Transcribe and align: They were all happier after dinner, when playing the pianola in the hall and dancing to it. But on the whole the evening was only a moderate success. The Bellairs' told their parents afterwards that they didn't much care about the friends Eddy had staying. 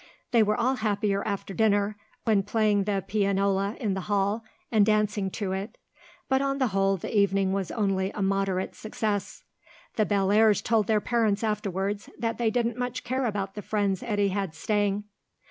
They 0.31 0.41
were 0.41 0.55
all 0.57 0.77
happier 0.77 1.23
after 1.27 1.53
dinner, 1.53 1.95
when 2.23 2.41
playing 2.41 2.85
the 2.85 3.03
pianola 3.07 3.77
in 3.79 3.93
the 3.93 4.01
hall 4.09 4.43
and 4.71 4.83
dancing 4.83 5.29
to 5.29 5.51
it. 5.51 5.77
But 6.27 6.41
on 6.41 6.57
the 6.57 6.69
whole 6.69 6.97
the 6.97 7.15
evening 7.15 7.53
was 7.53 7.69
only 7.69 8.09
a 8.09 8.21
moderate 8.23 8.73
success. 8.73 9.43
The 9.97 10.07
Bellairs' 10.07 10.63
told 10.63 10.87
their 10.87 11.01
parents 11.01 11.43
afterwards 11.43 12.09
that 12.17 12.39
they 12.39 12.49
didn't 12.49 12.77
much 12.77 13.03
care 13.03 13.25
about 13.25 13.53
the 13.53 13.61
friends 13.61 14.01
Eddy 14.01 14.29
had 14.29 14.55
staying. 14.55 15.03